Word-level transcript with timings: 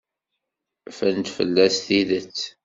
Ffrent 0.89 1.27
fell-as 1.37 1.75
tidet. 1.85 2.35